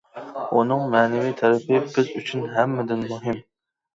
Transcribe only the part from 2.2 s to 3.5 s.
ئۈچۈن ھەممىدىن مۇھىم.